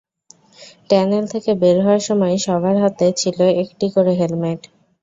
[0.89, 4.61] Tunnel থেকে বের হওয়ার সময় সবার হাতে ছিল একটি করে হেলমেট।